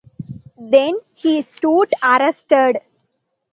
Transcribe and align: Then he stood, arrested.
Then 0.57 0.95
he 1.13 1.43
stood, 1.43 1.93
arrested. 2.03 2.79